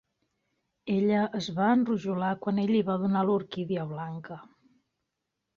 [0.93, 4.43] Ella es va enrojolar quan ell li va donar l'orquídia blanca.